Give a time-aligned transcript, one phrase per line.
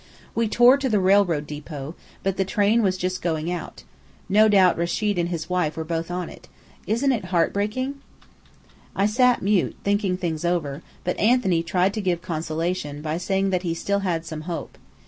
[0.33, 1.93] We tore to the railroad depot,
[2.23, 3.83] but the train was just going out.
[4.27, 6.47] No doubt Rechid and his wife were both on it.
[6.87, 8.01] Isn't it heartbreaking?"
[8.95, 13.61] I sat mute, thinking things over, but Anthony tried to give consolation by saying that
[13.61, 14.75] he still had some hope.